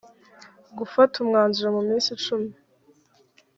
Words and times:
gufata 0.77 1.13
umwanzuro 1.17 1.67
mu 1.75 1.81
minsi 1.89 2.07
icumi 2.15 2.49